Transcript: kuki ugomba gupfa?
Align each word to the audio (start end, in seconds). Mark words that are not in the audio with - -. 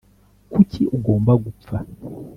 kuki 0.53 0.81
ugomba 0.95 1.31
gupfa? 1.43 1.77